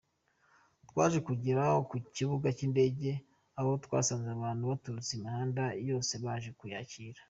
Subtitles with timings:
[0.89, 3.11] Twaje kugera ku kibuga cy’indege
[3.59, 7.19] aho twasanze abantu baturutse imihanda yose baje kuyakira.